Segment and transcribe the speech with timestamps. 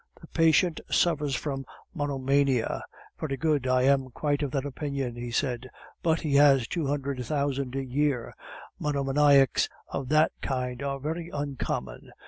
[0.19, 1.63] "The patient suffers from
[1.93, 2.83] monomania;
[3.19, 5.69] very good, I am quite of that opinion," he said,
[6.01, 8.33] "but he has two hundred thousand a year;
[8.79, 12.11] monomaniacs of that kind are very uncommon.